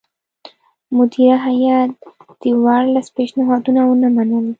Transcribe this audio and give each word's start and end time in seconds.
مدیره 0.95 1.37
هیات 1.47 1.91
د 2.41 2.43
ورلسټ 2.65 3.11
پېشنهادونه 3.17 3.81
ونه 3.85 4.09
منل. 4.15 4.45